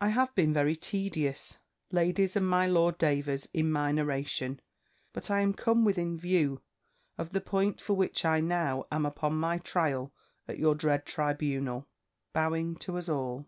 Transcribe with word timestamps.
"I 0.00 0.08
have 0.08 0.34
been 0.34 0.54
very 0.54 0.74
tedious, 0.74 1.58
ladies 1.90 2.34
and 2.34 2.48
my 2.48 2.66
Lord 2.66 2.96
Davers, 2.96 3.46
in 3.52 3.70
my 3.70 3.92
narration: 3.92 4.58
but 5.12 5.30
I 5.30 5.40
am 5.42 5.52
come 5.52 5.84
within 5.84 6.16
view 6.18 6.62
of 7.18 7.32
the 7.34 7.42
point 7.42 7.78
for 7.78 7.92
which 7.92 8.24
I 8.24 8.40
now 8.40 8.86
am 8.90 9.04
upon 9.04 9.34
my 9.36 9.58
trial 9.58 10.14
at 10.48 10.58
your 10.58 10.74
dread 10.74 11.04
tribunal 11.04 11.86
(bowing 12.32 12.76
to 12.76 12.96
us 12.96 13.10
all). 13.10 13.46